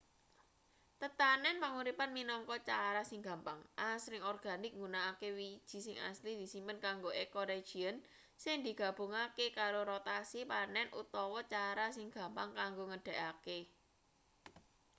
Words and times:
tetanen 1.01 1.55
panguripan 1.63 2.11
minangka 2.17 2.57
cara 2.69 3.01
sing 3.09 3.19
gampang 3.27 3.59
asring 3.93 4.23
organik 4.33 4.73
nggunakake 4.77 5.29
wiji 5.37 5.77
sing 5.85 5.97
asli 6.09 6.31
disimpen 6.41 6.77
kanggo 6.85 7.11
ecoregion 7.23 7.95
sing 8.43 8.57
digabungake 8.67 9.45
karo 9.59 9.79
rotasi 9.91 10.39
panen 10.51 10.87
utawa 11.01 11.39
cara 11.53 11.87
sing 11.95 12.07
gampang 12.17 12.49
kanggo 12.59 12.83
nggedhekake 12.89 13.57